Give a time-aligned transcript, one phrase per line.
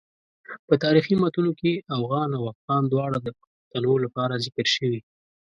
[0.67, 4.99] په تاریخي متونو کې اوغان او افغان دواړه د پښتنو لپاره ذکر شوي.